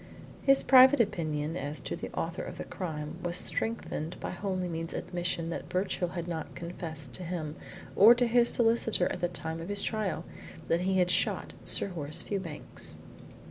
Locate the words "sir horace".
11.65-12.23